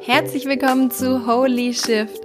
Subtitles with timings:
[0.00, 2.20] Herzlich willkommen zu Holy Shift,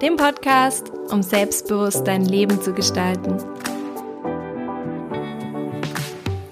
[0.00, 3.36] dem Podcast, um selbstbewusst dein Leben zu gestalten.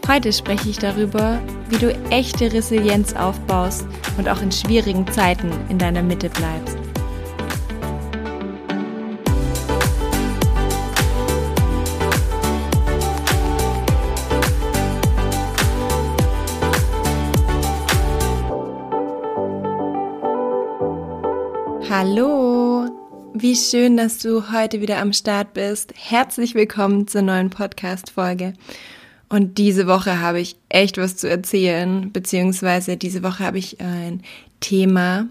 [0.06, 3.86] Heute spreche ich darüber, wie du echte Resilienz aufbaust
[4.18, 6.87] und auch in schwierigen Zeiten in deiner Mitte bleibst.
[22.00, 22.86] Hallo,
[23.34, 25.92] wie schön, dass du heute wieder am Start bist.
[25.96, 28.52] Herzlich willkommen zur neuen Podcast-Folge.
[29.28, 34.22] Und diese Woche habe ich echt was zu erzählen, beziehungsweise diese Woche habe ich ein
[34.60, 35.26] Thema,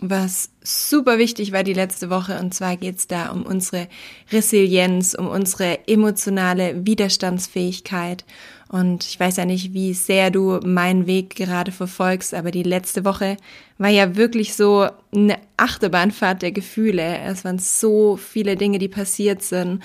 [0.00, 2.38] was super wichtig war die letzte Woche.
[2.40, 3.88] Und zwar geht es da um unsere
[4.32, 8.24] Resilienz, um unsere emotionale Widerstandsfähigkeit
[8.74, 13.04] und ich weiß ja nicht, wie sehr du meinen Weg gerade verfolgst, aber die letzte
[13.04, 13.36] Woche
[13.78, 17.18] war ja wirklich so eine Achterbahnfahrt der Gefühle.
[17.18, 19.80] Es waren so viele Dinge, die passiert sind,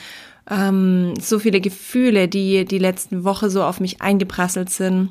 [0.50, 5.10] ähm, so viele Gefühle, die die letzten Woche so auf mich eingeprasselt sind,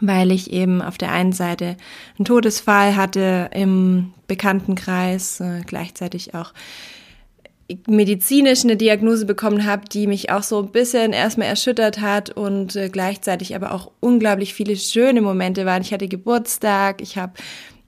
[0.00, 1.76] weil ich eben auf der einen Seite
[2.18, 6.52] einen Todesfall hatte im Bekanntenkreis, äh, gleichzeitig auch
[7.86, 12.74] medizinisch eine Diagnose bekommen habe, die mich auch so ein bisschen erstmal erschüttert hat und
[12.76, 15.82] äh, gleichzeitig aber auch unglaublich viele schöne Momente waren.
[15.82, 17.32] Ich hatte Geburtstag, ich habe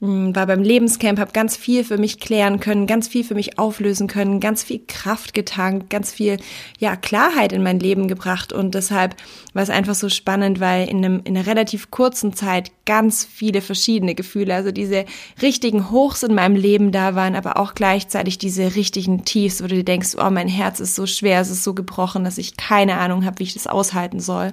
[0.04, 4.08] war beim Lebenscamp, habe ganz viel für mich klären können, ganz viel für mich auflösen
[4.08, 6.38] können, ganz viel Kraft getankt, ganz viel
[6.80, 9.14] ja Klarheit in mein Leben gebracht und deshalb
[9.54, 13.60] war es einfach so spannend, weil in, einem, in einer relativ kurzen Zeit ganz viele
[13.60, 15.04] verschiedene Gefühle, also diese
[15.40, 19.76] richtigen Hochs in meinem Leben da waren, aber auch gleichzeitig diese richtigen Tiefs, wo du
[19.76, 22.96] dir denkst, oh, mein Herz ist so schwer, es ist so gebrochen, dass ich keine
[22.96, 24.52] Ahnung habe, wie ich das aushalten soll.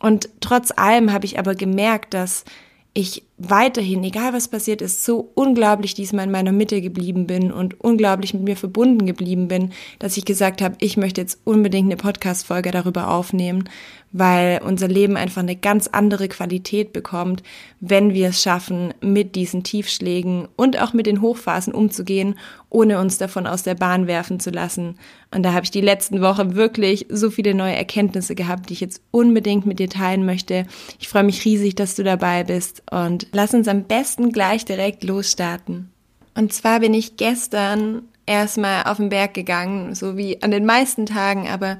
[0.00, 2.46] Und trotz allem habe ich aber gemerkt, dass
[2.94, 7.80] ich weiterhin, egal was passiert ist, so unglaublich diesmal in meiner Mitte geblieben bin und
[7.80, 11.96] unglaublich mit mir verbunden geblieben bin, dass ich gesagt habe, ich möchte jetzt unbedingt eine
[11.96, 13.68] Podcast-Folge darüber aufnehmen,
[14.12, 17.42] weil unser Leben einfach eine ganz andere Qualität bekommt,
[17.80, 22.38] wenn wir es schaffen, mit diesen Tiefschlägen und auch mit den Hochphasen umzugehen,
[22.68, 24.96] ohne uns davon aus der Bahn werfen zu lassen.
[25.34, 28.80] Und da habe ich die letzten Wochen wirklich so viele neue Erkenntnisse gehabt, die ich
[28.80, 30.66] jetzt unbedingt mit dir teilen möchte.
[30.98, 35.04] Ich freue mich riesig, dass du dabei bist und lass uns am besten gleich direkt
[35.04, 35.90] losstarten.
[36.34, 41.06] Und zwar bin ich gestern erstmal auf den Berg gegangen, so wie an den meisten
[41.06, 41.78] Tagen, aber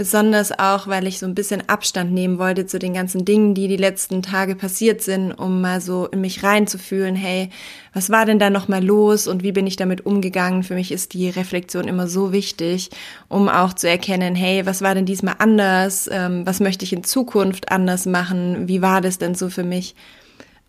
[0.00, 3.68] Besonders auch, weil ich so ein bisschen Abstand nehmen wollte zu den ganzen Dingen, die
[3.68, 7.50] die letzten Tage passiert sind, um mal so in mich reinzufühlen, hey,
[7.92, 10.62] was war denn da nochmal los und wie bin ich damit umgegangen?
[10.62, 12.88] Für mich ist die Reflexion immer so wichtig,
[13.28, 16.08] um auch zu erkennen, hey, was war denn diesmal anders?
[16.10, 18.68] Ähm, was möchte ich in Zukunft anders machen?
[18.68, 19.94] Wie war das denn so für mich?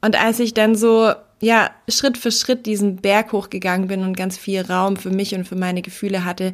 [0.01, 4.37] Und als ich dann so ja, Schritt für Schritt diesen Berg hochgegangen bin und ganz
[4.37, 6.53] viel Raum für mich und für meine Gefühle hatte,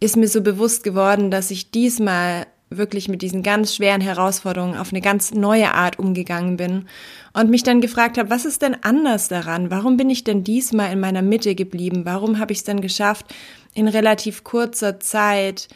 [0.00, 4.92] ist mir so bewusst geworden, dass ich diesmal wirklich mit diesen ganz schweren Herausforderungen auf
[4.92, 6.86] eine ganz neue Art umgegangen bin
[7.34, 9.70] und mich dann gefragt habe, was ist denn anders daran?
[9.70, 12.06] Warum bin ich denn diesmal in meiner Mitte geblieben?
[12.06, 13.26] Warum habe ich es dann geschafft,
[13.74, 15.68] in relativ kurzer Zeit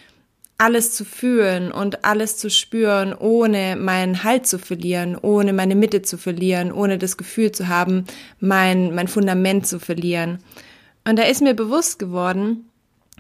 [0.58, 6.02] alles zu fühlen und alles zu spüren, ohne meinen Halt zu verlieren, ohne meine Mitte
[6.02, 8.04] zu verlieren, ohne das Gefühl zu haben,
[8.40, 10.38] mein, mein Fundament zu verlieren.
[11.06, 12.70] Und da ist mir bewusst geworden,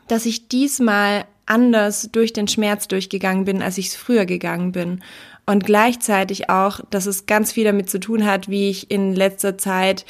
[0.08, 5.02] dass ich diesmal anders durch den Schmerz durchgegangen bin, als ich es früher gegangen bin.
[5.44, 9.58] Und gleichzeitig auch, dass es ganz viel damit zu tun hat, wie ich in letzter
[9.58, 10.04] Zeit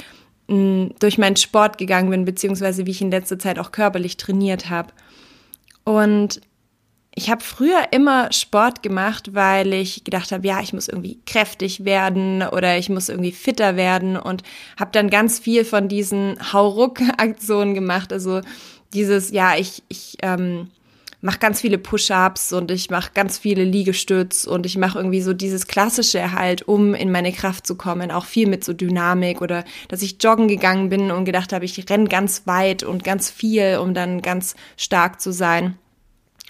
[0.47, 4.17] mh, hm, durch meinen Sport gegangen bin, beziehungsweise wie ich in letzter Zeit auch körperlich
[4.17, 4.93] trainiert habe.
[5.83, 6.41] Und
[7.17, 11.83] ich habe früher immer Sport gemacht, weil ich gedacht habe, ja, ich muss irgendwie kräftig
[11.83, 14.43] werden oder ich muss irgendwie fitter werden und
[14.79, 18.13] habe dann ganz viel von diesen Hauruck-Aktionen gemacht.
[18.13, 18.41] Also
[18.93, 20.67] dieses, ja, ich, ich ähm,
[21.19, 25.33] mache ganz viele Push-ups und ich mache ganz viele Liegestütz und ich mache irgendwie so
[25.33, 29.63] dieses klassische halt, um in meine Kraft zu kommen, auch viel mit so Dynamik oder
[29.87, 33.79] dass ich joggen gegangen bin und gedacht habe, ich renn ganz weit und ganz viel,
[33.81, 35.79] um dann ganz stark zu sein.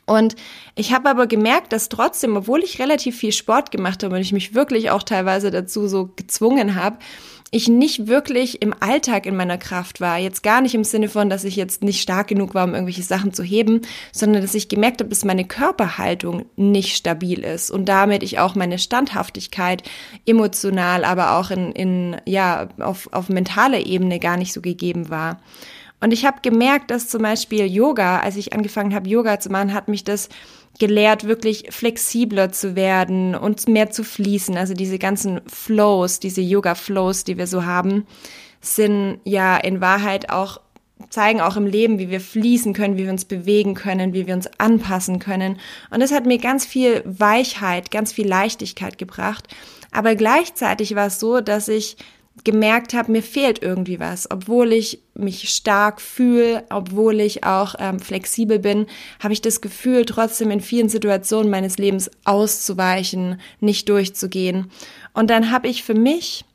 [0.08, 0.36] Und
[0.76, 4.32] ich habe aber gemerkt, dass trotzdem, obwohl ich relativ viel Sport gemacht habe und ich
[4.32, 6.98] mich wirklich auch teilweise dazu so gezwungen habe,
[7.52, 10.18] ich nicht wirklich im Alltag in meiner Kraft war.
[10.18, 13.04] Jetzt gar nicht im Sinne von, dass ich jetzt nicht stark genug war, um irgendwelche
[13.04, 13.82] Sachen zu heben,
[14.12, 18.56] sondern dass ich gemerkt habe, dass meine Körperhaltung nicht stabil ist und damit ich auch
[18.56, 19.84] meine Standhaftigkeit
[20.26, 25.40] emotional, aber auch in, in ja, auf, auf mentaler Ebene gar nicht so gegeben war.
[26.00, 29.74] Und ich habe gemerkt, dass zum Beispiel Yoga, als ich angefangen habe, Yoga zu machen,
[29.74, 30.30] hat mich das
[30.80, 34.58] gelehrt, wirklich flexibler zu werden und mehr zu fließen.
[34.58, 38.06] Also diese ganzen Flows, diese Yoga-Flows, die wir so haben,
[38.62, 40.62] sind ja in Wahrheit auch
[41.10, 44.34] zeigen auch im Leben, wie wir fließen können, wie wir uns bewegen können, wie wir
[44.34, 45.60] uns anpassen können.
[45.92, 49.48] Und das hat mir ganz viel Weichheit, ganz viel Leichtigkeit gebracht.
[49.92, 51.98] Aber gleichzeitig war es so, dass ich
[52.44, 54.30] gemerkt habe, mir fehlt irgendwie was.
[54.30, 58.86] Obwohl ich mich stark fühle, obwohl ich auch ähm, flexibel bin,
[59.20, 64.72] habe ich das Gefühl, trotzdem in vielen Situationen meines Lebens auszuweichen, nicht durchzugehen.
[65.14, 66.46] Und dann habe ich für mich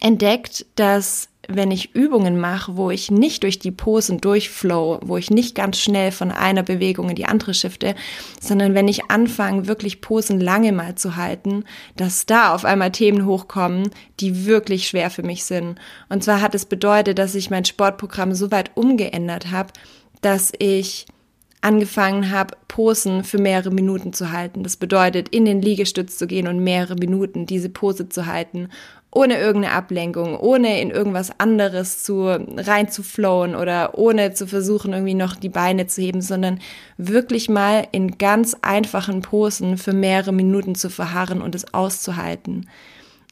[0.00, 5.30] entdeckt, dass wenn ich Übungen mache, wo ich nicht durch die Posen durchflow, wo ich
[5.30, 7.94] nicht ganz schnell von einer Bewegung in die andere shifte,
[8.38, 11.64] sondern wenn ich anfange, wirklich Posen lange mal zu halten,
[11.96, 13.90] dass da auf einmal Themen hochkommen,
[14.20, 15.78] die wirklich schwer für mich sind.
[16.10, 19.72] Und zwar hat es bedeutet, dass ich mein Sportprogramm so weit umgeändert habe,
[20.20, 21.06] dass ich
[21.60, 24.62] angefangen habe, Posen für mehrere Minuten zu halten.
[24.62, 28.68] Das bedeutet, in den Liegestütz zu gehen und mehrere Minuten diese Pose zu halten
[29.10, 34.92] ohne irgendeine Ablenkung, ohne in irgendwas anderes zu rein zu flowen oder ohne zu versuchen,
[34.92, 36.60] irgendwie noch die Beine zu heben, sondern
[36.98, 42.68] wirklich mal in ganz einfachen Posen für mehrere Minuten zu verharren und es auszuhalten.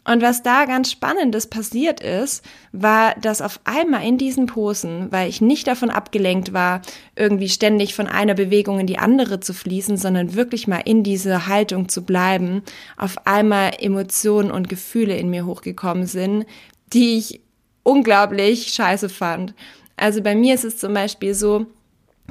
[0.07, 5.29] Und was da ganz Spannendes passiert ist, war, dass auf einmal in diesen Posen, weil
[5.29, 6.81] ich nicht davon abgelenkt war,
[7.17, 11.49] irgendwie ständig von einer Bewegung in die andere zu fließen, sondern wirklich mal in diese
[11.49, 12.63] Haltung zu bleiben,
[12.97, 16.47] auf einmal Emotionen und Gefühle in mir hochgekommen sind,
[16.93, 17.41] die ich
[17.83, 19.55] unglaublich scheiße fand.
[19.97, 21.67] Also bei mir ist es zum Beispiel so,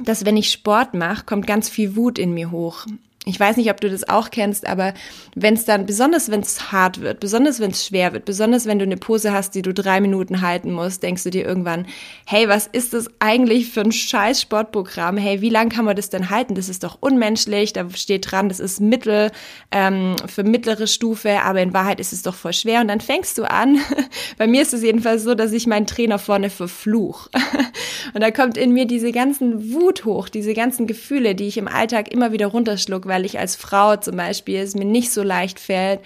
[0.02, 2.86] dass wenn ich Sport mache, kommt ganz viel Wut in mir hoch.
[3.28, 4.94] Ich weiß nicht, ob du das auch kennst, aber
[5.34, 8.78] wenn es dann, besonders wenn es hart wird, besonders wenn es schwer wird, besonders wenn
[8.78, 11.86] du eine Pose hast, die du drei Minuten halten musst, denkst du dir irgendwann,
[12.24, 15.16] hey, was ist das eigentlich für ein scheiß Sportprogramm?
[15.16, 16.54] Hey, wie lange kann man das denn halten?
[16.54, 17.72] Das ist doch unmenschlich.
[17.72, 19.32] Da steht dran, das ist Mittel
[19.72, 22.80] ähm, für mittlere Stufe, aber in Wahrheit ist es doch voll schwer.
[22.80, 23.80] Und dann fängst du an.
[24.38, 27.26] Bei mir ist es jedenfalls so, dass ich meinen Trainer vorne verfluch.
[28.14, 31.66] Und da kommt in mir diese ganzen Wut hoch, diese ganzen Gefühle, die ich im
[31.66, 35.58] Alltag immer wieder runterschluck, weil ich als Frau zum Beispiel es mir nicht so leicht
[35.60, 36.00] fällt,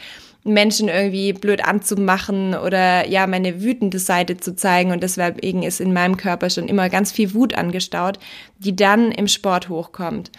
[0.44, 4.90] Menschen irgendwie blöd anzumachen oder ja, meine wütende Seite zu zeigen.
[4.90, 8.18] Und deswegen ist in meinem Körper schon immer ganz viel Wut angestaut,
[8.58, 10.30] die dann im Sport hochkommt.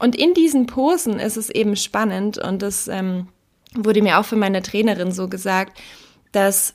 [0.00, 3.28] Und in diesen Posen ist es eben spannend und das ähm,
[3.74, 5.78] wurde mir auch von meiner Trainerin so gesagt,
[6.32, 6.74] dass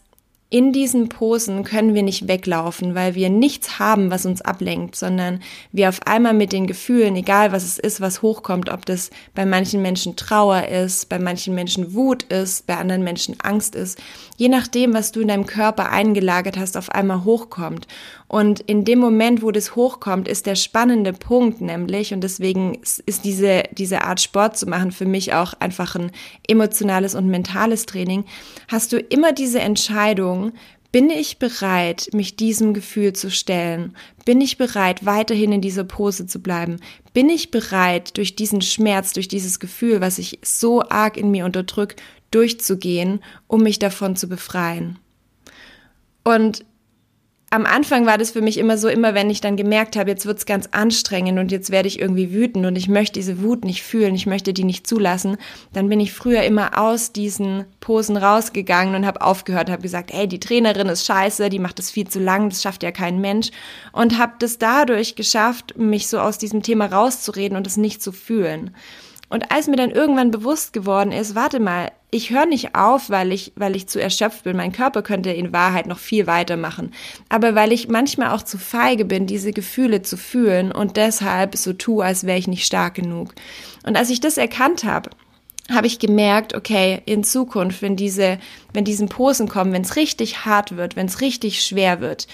[0.49, 5.41] in diesen Posen können wir nicht weglaufen, weil wir nichts haben, was uns ablenkt, sondern
[5.73, 9.45] wir auf einmal mit den Gefühlen, egal was es ist, was hochkommt, ob das bei
[9.45, 13.99] manchen Menschen Trauer ist, bei manchen Menschen Wut ist, bei anderen Menschen Angst ist,
[14.37, 17.85] je nachdem, was du in deinem Körper eingelagert hast, auf einmal hochkommt.
[18.27, 23.23] Und in dem Moment, wo das hochkommt, ist der spannende Punkt nämlich, und deswegen ist
[23.23, 26.11] diese, diese Art Sport zu machen für mich auch einfach ein
[26.47, 28.25] emotionales und mentales Training,
[28.67, 30.51] hast du immer diese Entscheidung,
[30.91, 33.93] bin ich bereit, mich diesem Gefühl zu stellen?
[34.25, 36.77] Bin ich bereit, weiterhin in dieser Pose zu bleiben?
[37.13, 41.45] Bin ich bereit, durch diesen Schmerz, durch dieses Gefühl, was ich so arg in mir
[41.45, 42.01] unterdrückt,
[42.31, 44.97] durchzugehen, um mich davon zu befreien?
[46.23, 46.65] Und
[47.49, 50.25] am Anfang war das für mich immer so, immer wenn ich dann gemerkt habe, jetzt
[50.25, 53.83] wird's ganz anstrengend und jetzt werde ich irgendwie wütend und ich möchte diese Wut nicht
[53.83, 55.37] fühlen, ich möchte die nicht zulassen,
[55.71, 60.27] dann bin ich früher immer aus diesen Posen rausgegangen und habe aufgehört, habe gesagt, hey,
[60.27, 63.51] die Trainerin ist scheiße, die macht das viel zu lang, das schafft ja kein Mensch
[63.93, 68.11] und habe das dadurch geschafft, mich so aus diesem Thema rauszureden und es nicht zu
[68.11, 68.71] fühlen.
[69.29, 73.33] Und als mir dann irgendwann bewusst geworden ist, warte mal, ich höre nicht auf, weil
[73.33, 74.55] ich, weil ich zu erschöpft bin.
[74.55, 76.93] Mein Körper könnte in Wahrheit noch viel weitermachen.
[77.27, 81.73] Aber weil ich manchmal auch zu feige bin, diese Gefühle zu fühlen und deshalb so
[81.73, 83.35] tue, als wäre ich nicht stark genug.
[83.83, 85.09] Und als ich das erkannt habe,
[85.69, 88.39] habe ich gemerkt, okay, in Zukunft, wenn diese,
[88.71, 92.27] wenn diesen Posen kommen, wenn es richtig hart wird, wenn es richtig schwer wird,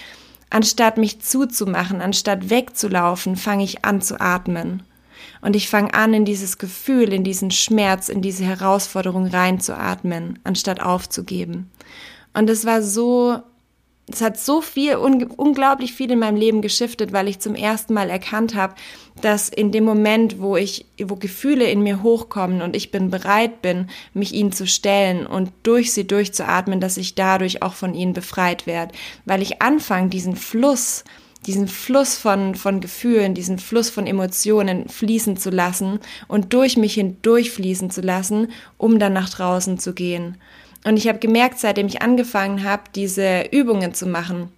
[0.50, 4.84] anstatt mich zuzumachen, anstatt wegzulaufen, fange ich an zu atmen.
[5.44, 10.80] Und ich fange an, in dieses Gefühl, in diesen Schmerz, in diese Herausforderung reinzuatmen, anstatt
[10.80, 11.70] aufzugeben.
[12.32, 13.42] Und es war so,
[14.10, 17.92] es hat so viel, un, unglaublich viel in meinem Leben geschiftet, weil ich zum ersten
[17.92, 18.74] Mal erkannt habe,
[19.20, 23.60] dass in dem Moment, wo ich, wo Gefühle in mir hochkommen und ich bin bereit
[23.60, 28.14] bin, mich ihnen zu stellen und durch sie durchzuatmen, dass ich dadurch auch von ihnen
[28.14, 28.94] befreit werde,
[29.26, 31.04] weil ich anfange, diesen Fluss
[31.46, 36.94] diesen Fluss von, von Gefühlen, diesen Fluss von Emotionen fließen zu lassen und durch mich
[36.94, 38.48] hindurch fließen zu lassen,
[38.78, 40.36] um dann nach draußen zu gehen.
[40.84, 44.48] Und ich habe gemerkt, seitdem ich angefangen habe, diese Übungen zu machen,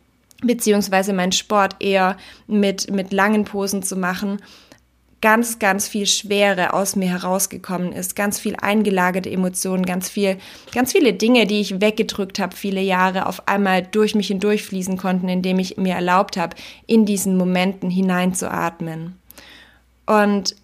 [0.42, 2.16] beziehungsweise meinen Sport eher
[2.46, 4.38] mit, mit langen Posen zu machen,
[5.20, 10.36] ganz, ganz viel Schwere aus mir herausgekommen ist, ganz viel eingelagerte Emotionen, ganz viel,
[10.72, 15.28] ganz viele Dinge, die ich weggedrückt habe, viele Jahre auf einmal durch mich hindurchfließen konnten,
[15.28, 16.56] indem ich mir erlaubt habe,
[16.86, 19.18] in diesen Momenten hineinzuatmen.
[20.04, 20.54] Und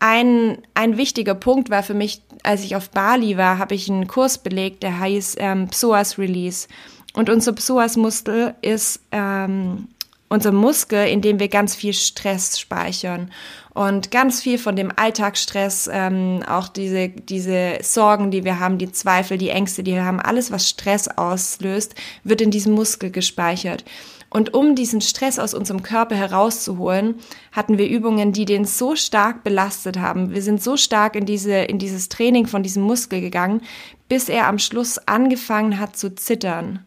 [0.00, 4.08] ein, ein wichtiger Punkt war für mich, als ich auf Bali war, habe ich einen
[4.08, 6.66] Kurs belegt, der heißt ähm, Psoas Release.
[7.12, 9.88] Und unser Psoas-Muskel ist ähm,
[10.30, 13.30] unser Muskel, in dem wir ganz viel Stress speichern
[13.74, 18.92] und ganz viel von dem Alltagsstress, ähm, auch diese, diese Sorgen, die wir haben, die
[18.92, 21.94] Zweifel, die Ängste, die wir haben, alles, was Stress auslöst,
[22.24, 23.84] wird in diesem Muskel gespeichert.
[24.32, 27.16] Und um diesen Stress aus unserem Körper herauszuholen,
[27.50, 30.32] hatten wir Übungen, die den so stark belastet haben.
[30.32, 33.62] Wir sind so stark in diese, in dieses Training von diesem Muskel gegangen,
[34.08, 36.86] bis er am Schluss angefangen hat zu zittern.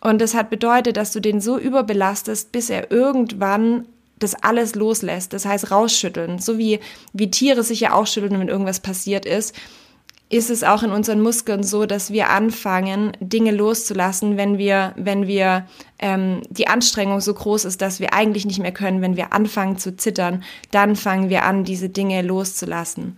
[0.00, 3.86] Und das hat bedeutet, dass du den so überbelastest, bis er irgendwann
[4.18, 5.32] das alles loslässt.
[5.32, 6.38] Das heißt rausschütteln.
[6.38, 6.80] So wie,
[7.12, 9.54] wie Tiere sich ja auch schütteln, wenn irgendwas passiert ist,
[10.30, 15.26] ist es auch in unseren Muskeln so, dass wir anfangen, Dinge loszulassen, wenn wir, wenn
[15.26, 15.66] wir
[15.98, 19.78] ähm, die Anstrengung so groß ist, dass wir eigentlich nicht mehr können, wenn wir anfangen
[19.78, 23.16] zu zittern, dann fangen wir an, diese Dinge loszulassen.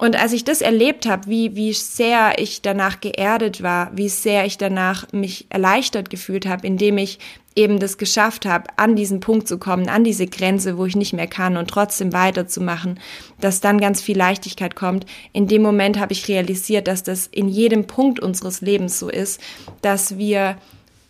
[0.00, 4.46] Und als ich das erlebt habe, wie, wie sehr ich danach geerdet war, wie sehr
[4.46, 7.18] ich danach mich erleichtert gefühlt habe, indem ich
[7.54, 11.12] eben das geschafft habe, an diesen Punkt zu kommen, an diese Grenze, wo ich nicht
[11.12, 12.98] mehr kann und trotzdem weiterzumachen,
[13.42, 15.04] dass dann ganz viel Leichtigkeit kommt.
[15.34, 19.38] In dem Moment habe ich realisiert, dass das in jedem Punkt unseres Lebens so ist,
[19.82, 20.56] dass wir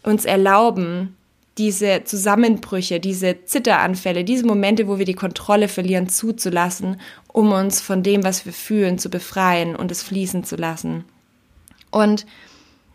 [0.03, 1.15] uns erlauben,
[1.61, 6.99] diese Zusammenbrüche, diese Zitteranfälle, diese Momente, wo wir die Kontrolle verlieren, zuzulassen,
[7.29, 11.05] um uns von dem, was wir fühlen, zu befreien und es fließen zu lassen.
[11.91, 12.25] Und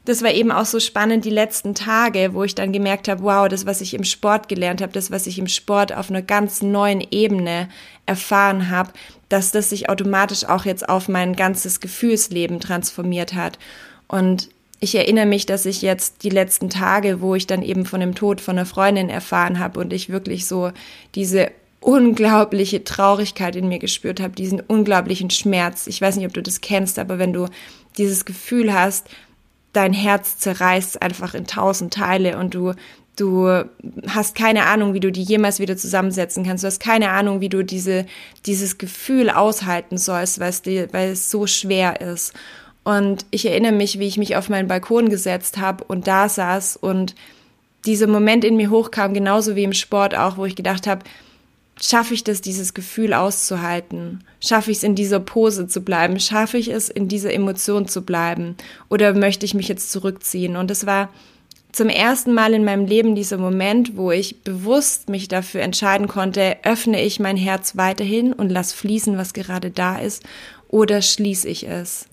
[0.05, 3.47] das war eben auch so spannend die letzten Tage, wo ich dann gemerkt habe, wow,
[3.47, 6.63] das, was ich im Sport gelernt habe, das, was ich im Sport auf einer ganz
[6.63, 7.69] neuen Ebene
[8.07, 8.93] erfahren habe,
[9.29, 13.59] dass das sich automatisch auch jetzt auf mein ganzes Gefühlsleben transformiert hat.
[14.07, 17.99] Und ich erinnere mich, dass ich jetzt die letzten Tage, wo ich dann eben von
[17.99, 20.71] dem Tod von einer Freundin erfahren habe und ich wirklich so
[21.15, 25.87] diese unglaubliche Traurigkeit in mir gespürt habe, diesen unglaublichen Schmerz.
[25.87, 27.47] Ich weiß nicht, ob du das kennst, aber wenn du
[27.97, 29.07] dieses Gefühl hast,
[29.71, 32.73] dein Herz zerreißt einfach in tausend Teile und du
[33.17, 33.63] du
[34.09, 36.63] hast keine Ahnung, wie du die jemals wieder zusammensetzen kannst.
[36.63, 38.05] Du hast keine Ahnung, wie du diese
[38.45, 42.33] dieses Gefühl aushalten sollst, weil es dir, weil es so schwer ist.
[42.85, 46.77] Und ich erinnere mich, wie ich mich auf meinen Balkon gesetzt habe und da saß
[46.77, 47.15] und
[47.85, 51.03] dieser Moment in mir hochkam, genauso wie im Sport auch, wo ich gedacht habe,
[51.81, 54.23] schaffe ich das, dieses Gefühl auszuhalten?
[54.39, 56.19] Schaffe ich es, in dieser Pose zu bleiben?
[56.19, 58.55] Schaffe ich es, in dieser Emotion zu bleiben?
[58.87, 60.55] Oder möchte ich mich jetzt zurückziehen?
[60.55, 61.09] Und es war
[61.71, 66.57] zum ersten Mal in meinem Leben dieser Moment, wo ich bewusst mich dafür entscheiden konnte,
[66.63, 70.23] öffne ich mein Herz weiterhin und lass fließen, was gerade da ist,
[70.69, 72.07] oder schließe ich es?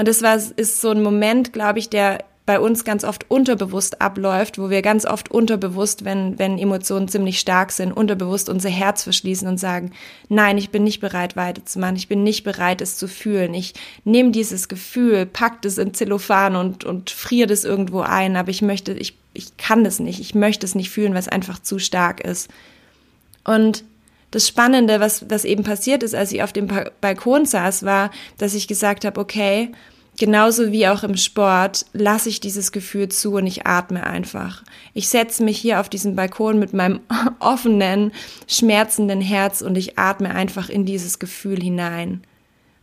[0.00, 4.00] Und das war, ist so ein Moment, glaube ich, der bei uns ganz oft unterbewusst
[4.00, 9.02] abläuft, wo wir ganz oft unterbewusst, wenn, wenn Emotionen ziemlich stark sind, unterbewusst unser Herz
[9.02, 9.92] verschließen und sagen,
[10.30, 13.52] nein, ich bin nicht bereit weiterzumachen, ich bin nicht bereit, es zu fühlen.
[13.52, 18.48] Ich nehme dieses Gefühl, pack es in Zellophan und, und friere das irgendwo ein, aber
[18.48, 21.58] ich möchte, ich, ich kann das nicht, ich möchte es nicht fühlen, weil es einfach
[21.58, 22.48] zu stark ist.
[23.44, 23.84] Und
[24.30, 26.68] das Spannende, was, was eben passiert ist, als ich auf dem
[27.00, 29.72] Balkon saß, war, dass ich gesagt habe, okay,
[30.20, 34.62] Genauso wie auch im Sport lasse ich dieses Gefühl zu und ich atme einfach.
[34.92, 37.00] Ich setze mich hier auf diesen Balkon mit meinem
[37.38, 38.12] offenen,
[38.46, 42.22] schmerzenden Herz und ich atme einfach in dieses Gefühl hinein.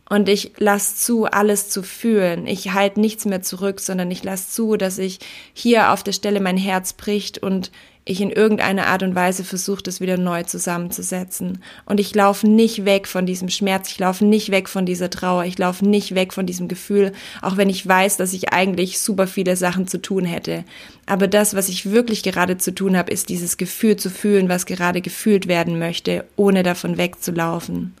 [0.08, 2.46] Und ich lasse zu, alles zu fühlen.
[2.46, 5.18] Ich halte nichts mehr zurück, sondern ich lasse zu, dass ich
[5.52, 7.70] hier auf der Stelle mein Herz bricht und
[8.08, 11.62] ich in irgendeiner Art und Weise versuche, das wieder neu zusammenzusetzen.
[11.84, 15.44] Und ich laufe nicht weg von diesem Schmerz, ich laufe nicht weg von dieser Trauer,
[15.44, 17.12] ich laufe nicht weg von diesem Gefühl,
[17.42, 20.64] auch wenn ich weiß, dass ich eigentlich super viele Sachen zu tun hätte.
[21.04, 24.64] Aber das, was ich wirklich gerade zu tun habe, ist dieses Gefühl zu fühlen, was
[24.64, 27.94] gerade gefühlt werden möchte, ohne davon wegzulaufen.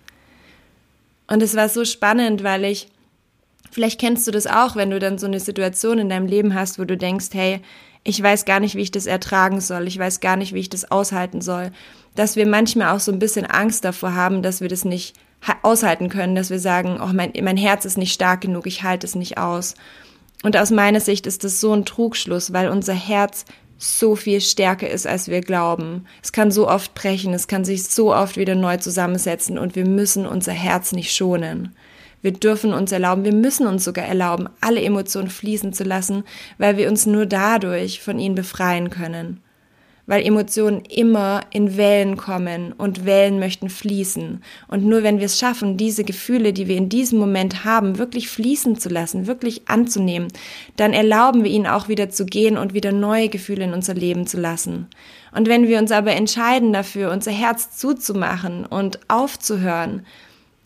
[1.28, 2.88] Und es war so spannend, weil ich,
[3.70, 6.78] vielleicht kennst du das auch, wenn du dann so eine Situation in deinem Leben hast,
[6.78, 7.60] wo du denkst, hey,
[8.02, 10.70] ich weiß gar nicht, wie ich das ertragen soll, ich weiß gar nicht, wie ich
[10.70, 11.70] das aushalten soll,
[12.14, 15.14] dass wir manchmal auch so ein bisschen Angst davor haben, dass wir das nicht
[15.62, 19.06] aushalten können, dass wir sagen, oh, mein, mein Herz ist nicht stark genug, ich halte
[19.06, 19.74] es nicht aus.
[20.42, 23.44] Und aus meiner Sicht ist das so ein Trugschluss, weil unser Herz
[23.78, 26.04] so viel stärker ist, als wir glauben.
[26.22, 29.86] Es kann so oft brechen, es kann sich so oft wieder neu zusammensetzen und wir
[29.86, 31.74] müssen unser Herz nicht schonen.
[32.20, 36.24] Wir dürfen uns erlauben, wir müssen uns sogar erlauben, alle Emotionen fließen zu lassen,
[36.58, 39.40] weil wir uns nur dadurch von ihnen befreien können.
[40.08, 44.42] Weil Emotionen immer in Wellen kommen und Wellen möchten fließen.
[44.66, 48.28] Und nur wenn wir es schaffen, diese Gefühle, die wir in diesem Moment haben, wirklich
[48.30, 50.28] fließen zu lassen, wirklich anzunehmen,
[50.76, 54.26] dann erlauben wir ihnen auch wieder zu gehen und wieder neue Gefühle in unser Leben
[54.26, 54.88] zu lassen.
[55.30, 60.06] Und wenn wir uns aber entscheiden dafür, unser Herz zuzumachen und aufzuhören,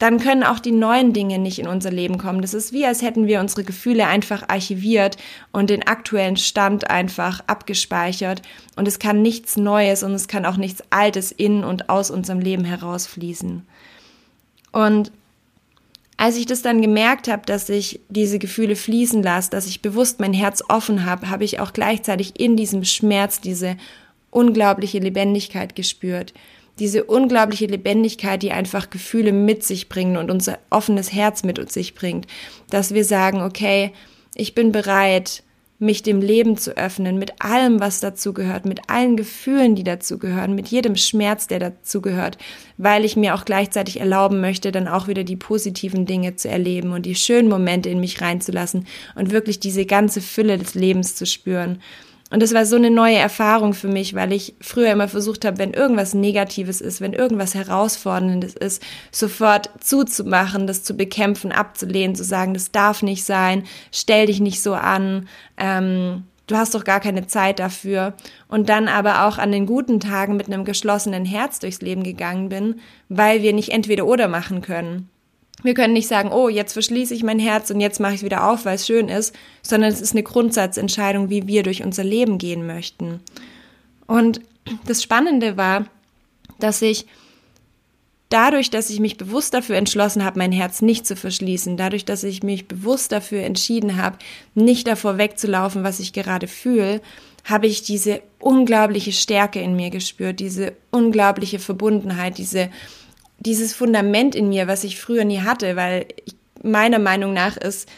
[0.02, 2.42] dann können auch die neuen Dinge nicht in unser Leben kommen.
[2.42, 5.16] Das ist wie, als hätten wir unsere Gefühle einfach archiviert
[5.52, 8.42] und den aktuellen Stand einfach abgespeichert.
[8.74, 12.40] Und es kann nichts Neues und es kann auch nichts Altes in und aus unserem
[12.40, 13.64] Leben herausfließen.
[14.72, 15.12] Und
[16.16, 20.18] als ich das dann gemerkt habe, dass ich diese Gefühle fließen lasse, dass ich bewusst
[20.18, 23.76] mein Herz offen habe, habe ich auch gleichzeitig in diesem Schmerz diese
[24.32, 26.34] unglaubliche Lebendigkeit gespürt
[26.78, 31.94] diese unglaubliche Lebendigkeit, die einfach Gefühle mit sich bringen und unser offenes Herz mit sich
[31.94, 32.26] bringt,
[32.70, 33.92] dass wir sagen, okay,
[34.34, 35.42] ich bin bereit,
[35.82, 40.16] mich dem Leben zu öffnen, mit allem, was dazu gehört, mit allen Gefühlen, die dazu
[40.16, 42.38] gehören, mit jedem Schmerz, der dazu gehört,
[42.78, 46.92] weil ich mir auch gleichzeitig erlauben möchte, dann auch wieder die positiven Dinge zu erleben
[46.92, 48.86] und die schönen Momente in mich reinzulassen
[49.16, 51.80] und wirklich diese ganze Fülle des Lebens zu spüren.
[52.32, 55.58] Und das war so eine neue Erfahrung für mich, weil ich früher immer versucht habe,
[55.58, 62.24] wenn irgendwas Negatives ist, wenn irgendwas Herausforderndes ist, sofort zuzumachen, das zu bekämpfen, abzulehnen, zu
[62.24, 67.00] sagen, das darf nicht sein, stell dich nicht so an, ähm, du hast doch gar
[67.00, 68.14] keine Zeit dafür.
[68.48, 72.48] Und dann aber auch an den guten Tagen mit einem geschlossenen Herz durchs Leben gegangen
[72.48, 75.10] bin, weil wir nicht entweder oder machen können.
[75.62, 78.24] Wir können nicht sagen, oh, jetzt verschließe ich mein Herz und jetzt mache ich es
[78.24, 82.04] wieder auf, weil es schön ist, sondern es ist eine Grundsatzentscheidung, wie wir durch unser
[82.04, 83.20] Leben gehen möchten.
[84.06, 84.40] Und
[84.86, 85.86] das Spannende war,
[86.58, 87.06] dass ich
[88.28, 92.24] dadurch, dass ich mich bewusst dafür entschlossen habe, mein Herz nicht zu verschließen, dadurch, dass
[92.24, 94.18] ich mich bewusst dafür entschieden habe,
[94.54, 97.00] nicht davor wegzulaufen, was ich gerade fühle,
[97.44, 102.70] habe ich diese unglaubliche Stärke in mir gespürt, diese unglaubliche Verbundenheit, diese
[103.44, 107.88] dieses Fundament in mir, was ich früher nie hatte, weil ich, meiner Meinung nach ist,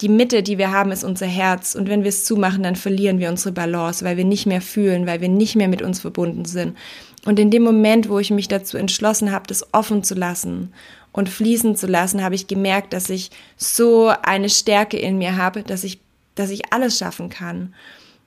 [0.00, 1.74] die Mitte, die wir haben, ist unser Herz.
[1.74, 5.06] Und wenn wir es zumachen, dann verlieren wir unsere Balance, weil wir nicht mehr fühlen,
[5.06, 6.76] weil wir nicht mehr mit uns verbunden sind.
[7.24, 10.72] Und in dem Moment, wo ich mich dazu entschlossen habe, das offen zu lassen
[11.10, 15.62] und fließen zu lassen, habe ich gemerkt, dass ich so eine Stärke in mir habe,
[15.64, 15.98] dass ich,
[16.36, 17.74] dass ich alles schaffen kann.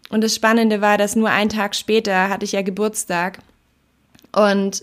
[0.10, 3.40] Und das Spannende war, dass nur einen Tag später hatte ich ja Geburtstag
[4.36, 4.82] und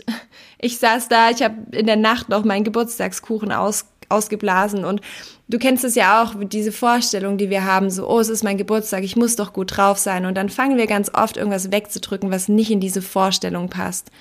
[0.59, 5.01] ich saß da, ich habe in der Nacht noch meinen Geburtstagskuchen aus, ausgeblasen und
[5.47, 8.57] du kennst es ja auch, diese Vorstellung, die wir haben, so, oh, es ist mein
[8.57, 12.31] Geburtstag, ich muss doch gut drauf sein und dann fangen wir ganz oft irgendwas wegzudrücken,
[12.31, 14.11] was nicht in diese Vorstellung passt.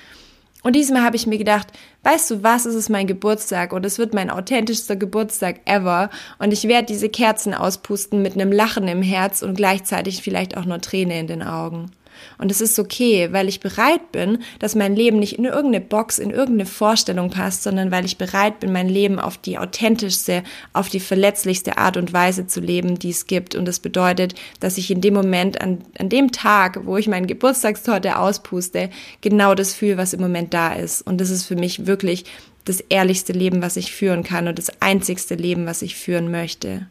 [0.65, 1.69] Und diesmal habe ich mir gedacht,
[2.03, 6.53] weißt du was, es ist mein Geburtstag und es wird mein authentischster Geburtstag ever und
[6.53, 10.81] ich werde diese Kerzen auspusten mit einem Lachen im Herz und gleichzeitig vielleicht auch nur
[10.81, 11.93] Träne in den Augen.
[12.39, 16.19] Und es ist okay, weil ich bereit bin, dass mein Leben nicht in irgendeine Box,
[16.19, 20.89] in irgendeine Vorstellung passt, sondern weil ich bereit bin, mein Leben auf die authentischste, auf
[20.89, 23.55] die verletzlichste Art und Weise zu leben, die es gibt.
[23.55, 27.27] Und das bedeutet, dass ich in dem Moment, an, an dem Tag, wo ich meine
[27.27, 31.03] Geburtstagstorte auspuste, genau das fühle, was im Moment da ist.
[31.03, 32.25] Und das ist für mich wirklich
[32.65, 36.87] das ehrlichste Leben, was ich führen kann und das einzigste Leben, was ich führen möchte.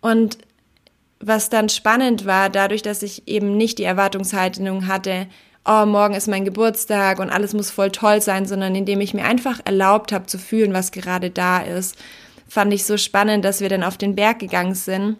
[0.00, 0.38] Und
[1.20, 5.26] was dann spannend war, dadurch, dass ich eben nicht die Erwartungshaltung hatte,
[5.66, 9.24] oh, morgen ist mein Geburtstag und alles muss voll toll sein, sondern indem ich mir
[9.24, 11.96] einfach erlaubt habe zu fühlen, was gerade da ist,
[12.48, 15.18] fand ich so spannend, dass wir dann auf den Berg gegangen sind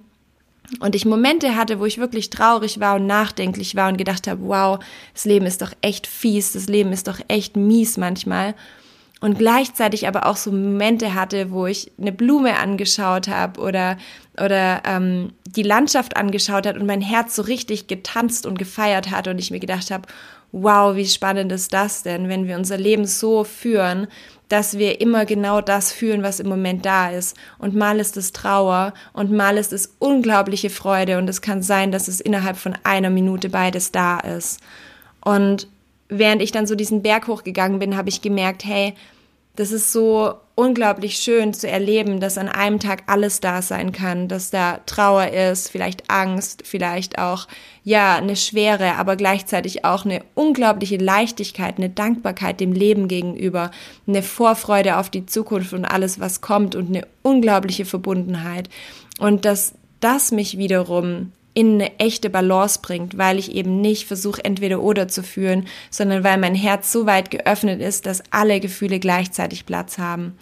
[0.79, 4.41] und ich Momente hatte, wo ich wirklich traurig war und nachdenklich war und gedacht habe,
[4.43, 4.79] wow,
[5.13, 8.55] das Leben ist doch echt fies, das Leben ist doch echt mies manchmal
[9.21, 13.97] und gleichzeitig aber auch so Momente hatte, wo ich eine Blume angeschaut habe oder
[14.41, 19.29] oder ähm, die Landschaft angeschaut hat und mein Herz so richtig getanzt und gefeiert hat
[19.29, 20.09] und ich mir gedacht habe,
[20.53, 24.09] wow, wie spannend ist das denn, wenn wir unser Leben so führen,
[24.49, 27.37] dass wir immer genau das fühlen, was im Moment da ist.
[27.59, 31.93] Und mal ist es Trauer und mal ist es unglaubliche Freude und es kann sein,
[31.93, 34.61] dass es innerhalb von einer Minute beides da ist.
[35.25, 35.69] Und
[36.11, 38.95] während ich dann so diesen Berg hochgegangen bin, habe ich gemerkt, hey,
[39.57, 44.29] das ist so unglaublich schön zu erleben, dass an einem Tag alles da sein kann,
[44.29, 47.49] dass da Trauer ist, vielleicht Angst, vielleicht auch,
[47.83, 53.71] ja, eine Schwere, aber gleichzeitig auch eine unglaubliche Leichtigkeit, eine Dankbarkeit dem Leben gegenüber,
[54.07, 58.69] eine Vorfreude auf die Zukunft und alles, was kommt und eine unglaubliche Verbundenheit.
[59.19, 64.43] Und dass das mich wiederum in eine echte Balance bringt, weil ich eben nicht versuche,
[64.43, 68.99] entweder oder zu fühlen, sondern weil mein Herz so weit geöffnet ist, dass alle Gefühle
[68.99, 70.39] gleichzeitig Platz haben.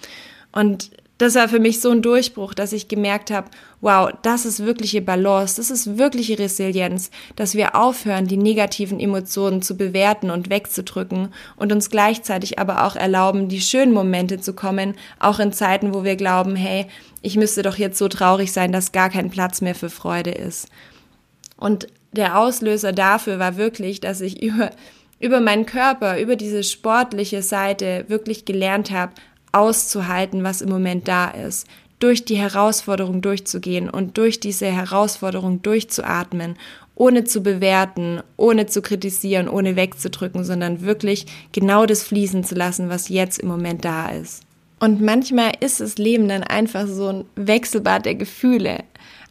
[0.52, 3.48] Und das war für mich so ein Durchbruch, dass ich gemerkt habe,
[3.80, 9.60] wow, das ist wirkliche Balance, das ist wirkliche Resilienz, dass wir aufhören, die negativen Emotionen
[9.60, 14.94] zu bewerten und wegzudrücken und uns gleichzeitig aber auch erlauben, die schönen Momente zu kommen,
[15.18, 16.86] auch in Zeiten, wo wir glauben, hey,
[17.22, 20.68] ich müsste doch jetzt so traurig sein, dass gar kein Platz mehr für Freude ist.
[21.58, 24.70] Und der Auslöser dafür war wirklich, dass ich über
[25.20, 29.12] über meinen Körper, über diese sportliche Seite wirklich gelernt habe,
[29.52, 31.66] auszuhalten, was im Moment da ist,
[31.98, 36.56] durch die Herausforderung durchzugehen und durch diese Herausforderung durchzuatmen,
[36.94, 42.88] ohne zu bewerten, ohne zu kritisieren, ohne wegzudrücken, sondern wirklich genau das fließen zu lassen,
[42.88, 44.42] was jetzt im Moment da ist.
[44.80, 48.84] Und manchmal ist das Leben dann einfach so ein Wechselbad der Gefühle.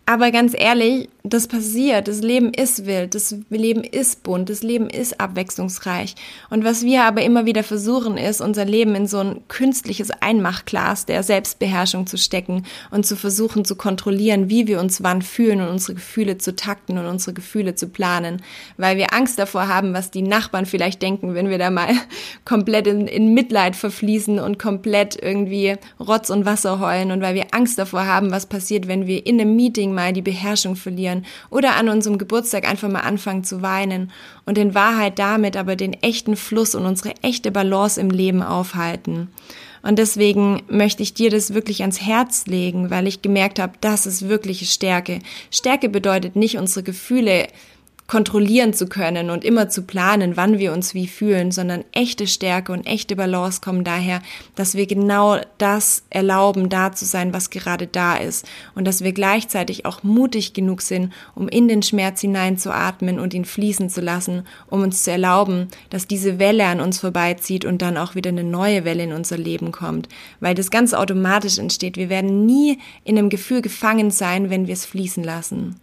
[0.10, 2.08] Aber ganz ehrlich, das passiert.
[2.08, 6.16] Das Leben ist wild, das Leben ist bunt, das Leben ist abwechslungsreich.
[6.50, 11.06] Und was wir aber immer wieder versuchen, ist, unser Leben in so ein künstliches Einmachglas
[11.06, 15.68] der Selbstbeherrschung zu stecken und zu versuchen zu kontrollieren, wie wir uns wann fühlen und
[15.68, 18.42] unsere Gefühle zu takten und unsere Gefühle zu planen.
[18.78, 21.90] Weil wir Angst davor haben, was die Nachbarn vielleicht denken, wenn wir da mal
[22.46, 27.48] komplett in, in Mitleid verfließen und komplett irgendwie Rotz und Wasser heulen und weil wir
[27.52, 31.76] Angst davor haben, was passiert, wenn wir in einem Meeting mal die Beherrschung verlieren oder
[31.76, 34.12] an unserem Geburtstag einfach mal anfangen zu weinen
[34.46, 39.30] und in Wahrheit damit aber den echten Fluss und unsere echte Balance im Leben aufhalten.
[39.82, 44.06] Und deswegen möchte ich dir das wirklich ans Herz legen, weil ich gemerkt habe, das
[44.06, 45.20] ist wirkliche Stärke.
[45.50, 47.48] Stärke bedeutet nicht, unsere Gefühle
[48.08, 52.72] kontrollieren zu können und immer zu planen, wann wir uns wie fühlen, sondern echte Stärke
[52.72, 54.22] und echte Balance kommen daher,
[54.56, 59.12] dass wir genau das erlauben, da zu sein, was gerade da ist und dass wir
[59.12, 64.44] gleichzeitig auch mutig genug sind, um in den Schmerz hineinzuatmen und ihn fließen zu lassen,
[64.68, 68.46] um uns zu erlauben, dass diese Welle an uns vorbeizieht und dann auch wieder eine
[68.46, 70.08] neue Welle in unser Leben kommt,
[70.40, 71.98] weil das ganz automatisch entsteht.
[71.98, 75.76] Wir werden nie in einem Gefühl gefangen sein, wenn wir es fließen lassen.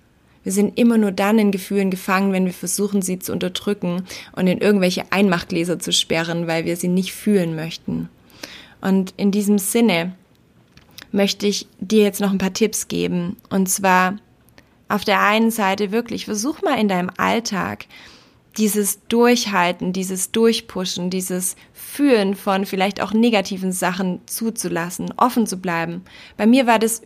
[0.45, 4.47] Wir sind immer nur dann in Gefühlen gefangen, wenn wir versuchen, sie zu unterdrücken und
[4.47, 8.09] in irgendwelche Einmachgläser zu sperren, weil wir sie nicht fühlen möchten.
[8.81, 10.13] Und in diesem Sinne
[11.11, 13.37] möchte ich dir jetzt noch ein paar Tipps geben.
[13.49, 14.19] Und zwar
[14.89, 17.87] auf der einen Seite wirklich, versuch mal in deinem Alltag
[18.59, 26.03] dieses Durchhalten, dieses Durchpushen, dieses Fühlen von vielleicht auch negativen Sachen zuzulassen, offen zu bleiben.
[26.37, 27.03] Bei mir war das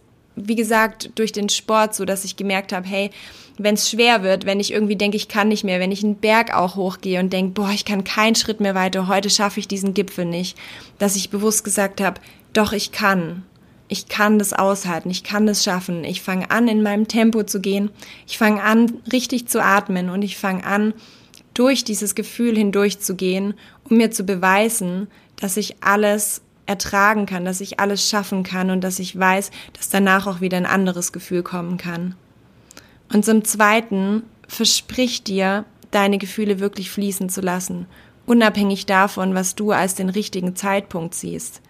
[0.46, 3.10] wie gesagt, durch den Sport, so dass ich gemerkt habe, hey,
[3.58, 6.16] wenn es schwer wird, wenn ich irgendwie denke, ich kann nicht mehr, wenn ich einen
[6.16, 9.68] Berg auch hochgehe und denke, boah, ich kann keinen Schritt mehr weiter, heute schaffe ich
[9.68, 10.56] diesen Gipfel nicht,
[10.98, 12.20] dass ich bewusst gesagt habe,
[12.52, 13.44] doch, ich kann.
[13.90, 16.04] Ich kann das aushalten, ich kann das schaffen.
[16.04, 17.90] Ich fange an, in meinem Tempo zu gehen.
[18.26, 20.92] Ich fange an, richtig zu atmen und ich fange an,
[21.54, 23.54] durch dieses Gefühl hindurchzugehen,
[23.88, 28.82] um mir zu beweisen, dass ich alles ertragen kann, dass ich alles schaffen kann und
[28.82, 32.14] dass ich weiß, dass danach auch wieder ein anderes Gefühl kommen kann.
[33.12, 37.86] Und zum Zweiten, versprich dir, deine Gefühle wirklich fließen zu lassen,
[38.26, 41.62] unabhängig davon, was du als den richtigen Zeitpunkt siehst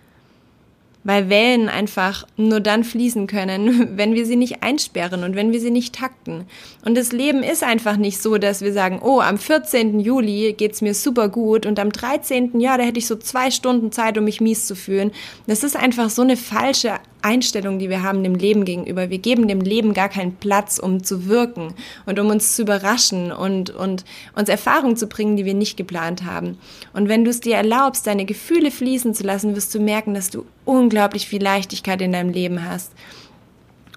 [1.09, 5.61] weil Wellen einfach nur dann fließen können, wenn wir sie nicht einsperren und wenn wir
[5.61, 6.44] sie nicht takten.
[6.85, 10.01] Und das Leben ist einfach nicht so, dass wir sagen, oh, am 14.
[10.01, 12.61] Juli geht's mir super gut und am 13.
[12.61, 15.11] ja, da hätte ich so zwei Stunden Zeit, um mich mies zu fühlen.
[15.47, 19.11] Das ist einfach so eine falsche Einstellung, die wir haben dem Leben gegenüber.
[19.11, 21.75] Wir geben dem Leben gar keinen Platz, um zu wirken
[22.07, 24.05] und um uns zu überraschen und, und
[24.35, 26.59] uns Erfahrungen zu bringen, die wir nicht geplant haben.
[26.93, 30.31] Und wenn du es dir erlaubst, deine Gefühle fließen zu lassen, wirst du merken, dass
[30.31, 32.93] du unglaublich viel Leichtigkeit in deinem Leben hast.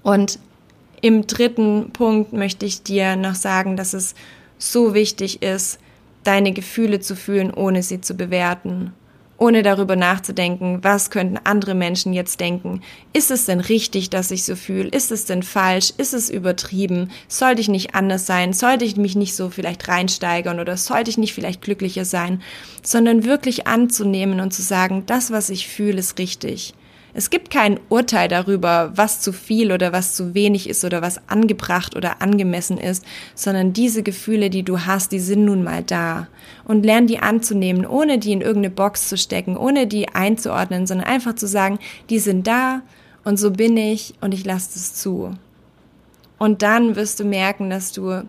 [0.04, 0.40] Und
[1.02, 4.16] im dritten Punkt möchte ich dir noch sagen, dass es
[4.58, 5.80] so wichtig ist,
[6.24, 8.94] deine Gefühle zu fühlen, ohne sie zu bewerten
[9.42, 12.82] ohne darüber nachzudenken, was könnten andere Menschen jetzt denken.
[13.12, 14.90] Ist es denn richtig, dass ich so fühle?
[14.90, 15.94] Ist es denn falsch?
[15.98, 17.10] Ist es übertrieben?
[17.28, 18.54] Sollte ich nicht anders sein?
[18.54, 22.44] Sollte ich mich nicht so vielleicht reinsteigern oder sollte ich nicht vielleicht glücklicher sein?
[22.84, 26.76] Sondern wirklich anzunehmen und zu sagen, das, was ich fühle, ist richtig.
[27.14, 31.28] Es gibt kein Urteil darüber, was zu viel oder was zu wenig ist oder was
[31.28, 33.04] angebracht oder angemessen ist,
[33.36, 36.28] sondern diese Gefühle, die du hast, die sind nun mal da.
[36.64, 41.08] Und lern die anzunehmen, ohne die in irgendeine Box zu stecken, ohne die einzuordnen, sondern
[41.08, 42.82] einfach zu sagen, die sind da
[43.24, 45.32] und so bin ich und ich lasse es zu.
[46.38, 48.24] Und dann wirst du merken, dass du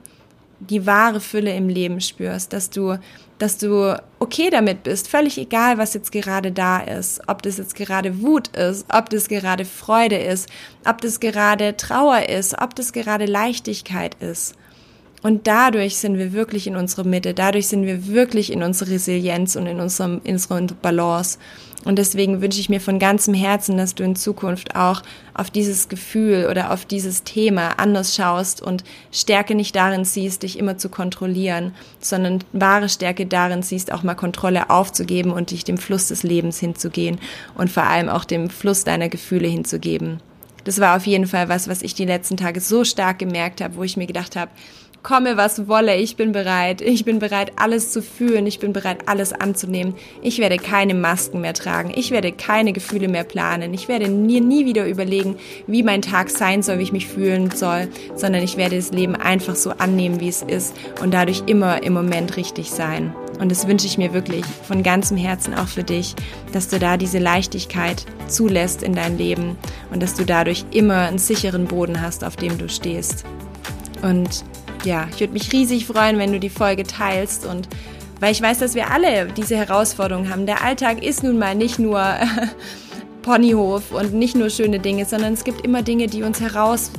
[0.60, 2.98] die wahre Fülle im Leben spürst, dass du
[3.42, 7.74] dass du okay damit bist, völlig egal, was jetzt gerade da ist, ob das jetzt
[7.74, 10.48] gerade Wut ist, ob das gerade Freude ist,
[10.86, 14.54] ob das gerade Trauer ist, ob das gerade Leichtigkeit ist.
[15.22, 19.54] Und dadurch sind wir wirklich in unserer Mitte, dadurch sind wir wirklich in unserer Resilienz
[19.54, 21.38] und in unserem, in unserer Balance.
[21.84, 25.02] Und deswegen wünsche ich mir von ganzem Herzen, dass du in Zukunft auch
[25.34, 30.58] auf dieses Gefühl oder auf dieses Thema anders schaust und Stärke nicht darin siehst, dich
[30.58, 35.78] immer zu kontrollieren, sondern wahre Stärke darin siehst, auch mal Kontrolle aufzugeben und dich dem
[35.78, 37.18] Fluss des Lebens hinzugehen
[37.56, 40.20] und vor allem auch dem Fluss deiner Gefühle hinzugeben.
[40.64, 43.74] Das war auf jeden Fall was, was ich die letzten Tage so stark gemerkt habe,
[43.74, 44.52] wo ich mir gedacht habe,
[45.02, 46.80] komme was wolle, ich bin bereit.
[46.80, 48.46] Ich bin bereit, alles zu fühlen.
[48.46, 49.94] Ich bin bereit, alles anzunehmen.
[50.22, 51.92] Ich werde keine Masken mehr tragen.
[51.94, 53.74] Ich werde keine Gefühle mehr planen.
[53.74, 55.36] Ich werde nie, nie wieder überlegen,
[55.66, 59.16] wie mein Tag sein soll, wie ich mich fühlen soll, sondern ich werde das Leben
[59.16, 63.14] einfach so annehmen, wie es ist und dadurch immer im Moment richtig sein.
[63.40, 66.14] Und das wünsche ich mir wirklich von ganzem Herzen auch für dich,
[66.52, 69.56] dass du da diese Leichtigkeit zulässt in dein Leben
[69.90, 73.24] und dass du dadurch immer einen sicheren Boden hast, auf dem du stehst.
[74.02, 74.44] Und
[74.84, 77.68] ja, ich würde mich riesig freuen, wenn du die Folge teilst und
[78.20, 80.46] weil ich weiß, dass wir alle diese Herausforderungen haben.
[80.46, 82.00] Der Alltag ist nun mal nicht nur
[83.22, 86.92] Ponyhof und nicht nur schöne Dinge, sondern es gibt immer Dinge, die uns heraus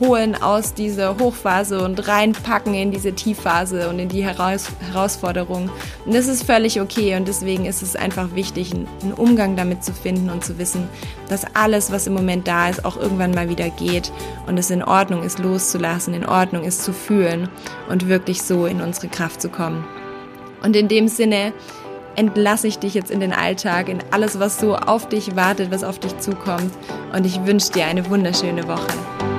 [0.00, 5.70] holen aus dieser Hochphase und reinpacken in diese Tiefphase und in die Heraus Herausforderung.
[6.04, 9.92] Und das ist völlig okay und deswegen ist es einfach wichtig, einen Umgang damit zu
[9.92, 10.88] finden und zu wissen,
[11.28, 14.12] dass alles, was im Moment da ist, auch irgendwann mal wieder geht
[14.46, 17.48] und es in Ordnung ist, loszulassen, in Ordnung ist, zu fühlen
[17.88, 19.84] und wirklich so in unsere Kraft zu kommen.
[20.62, 21.52] Und in dem Sinne,
[22.16, 25.84] entlasse ich dich jetzt in den Alltag, in alles, was so auf dich wartet, was
[25.84, 26.72] auf dich zukommt.
[27.14, 29.35] Und ich wünsche dir eine wunderschöne Woche.